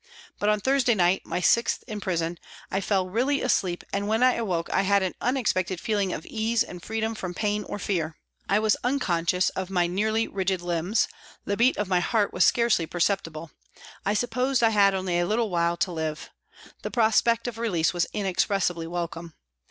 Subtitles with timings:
[0.39, 2.39] But on Thursday night, my sixth in prison,
[2.71, 6.63] I fell really asleep and when I awoke I had an unexpected feeling of ease
[6.63, 8.15] and freedom from pain or fear.
[8.49, 11.07] I was unconscious of my nearly rigid limbs,
[11.45, 13.51] the beat of my heart was scarcely perceptible;
[14.03, 16.31] I supposed I had only a little while to live.
[16.81, 19.35] The prospect of release was inexpressibly welcome.